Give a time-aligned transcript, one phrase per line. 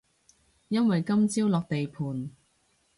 [0.69, 2.31] 因為今朝落地盤